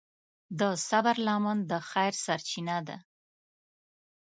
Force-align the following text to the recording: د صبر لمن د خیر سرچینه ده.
د 0.59 0.61
صبر 0.87 1.15
لمن 1.27 1.57
د 1.69 1.71
خیر 1.89 2.13
سرچینه 2.25 2.77
ده. 2.87 2.97